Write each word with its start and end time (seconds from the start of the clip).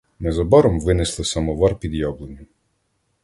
Незабаром 0.19 0.79
винесли 0.79 1.23
самовар 1.25 1.79
під 1.79 1.93
яблуню. 1.93 2.45